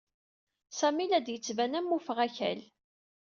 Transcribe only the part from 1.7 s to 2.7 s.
am ufɣakal.